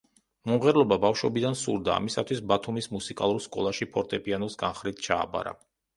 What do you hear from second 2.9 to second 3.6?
მუსიკალურ